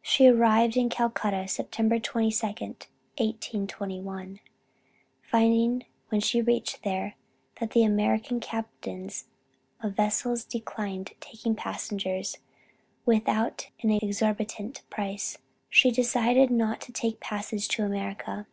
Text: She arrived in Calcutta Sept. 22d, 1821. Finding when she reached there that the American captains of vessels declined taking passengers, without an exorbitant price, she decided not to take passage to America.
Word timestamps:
She 0.00 0.28
arrived 0.28 0.76
in 0.76 0.88
Calcutta 0.88 1.38
Sept. 1.48 1.70
22d, 1.70 2.86
1821. 3.18 4.38
Finding 5.22 5.86
when 6.08 6.20
she 6.20 6.40
reached 6.40 6.84
there 6.84 7.16
that 7.58 7.72
the 7.72 7.82
American 7.82 8.38
captains 8.38 9.24
of 9.82 9.96
vessels 9.96 10.44
declined 10.44 11.10
taking 11.18 11.56
passengers, 11.56 12.38
without 13.04 13.70
an 13.82 13.90
exorbitant 13.90 14.82
price, 14.88 15.38
she 15.68 15.90
decided 15.90 16.52
not 16.52 16.80
to 16.82 16.92
take 16.92 17.18
passage 17.18 17.66
to 17.66 17.84
America. 17.84 18.46